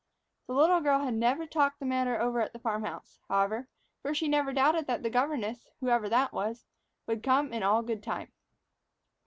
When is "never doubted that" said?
4.27-5.03